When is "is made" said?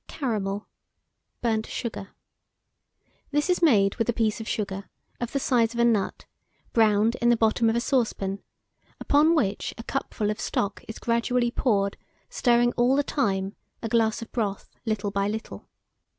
3.51-3.97